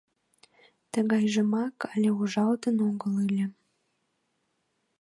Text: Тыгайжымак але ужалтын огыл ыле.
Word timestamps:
Тыгайжымак 0.91 1.75
але 1.93 2.09
ужалтын 2.19 2.77
огыл 2.89 3.13
ыле. 3.25 3.45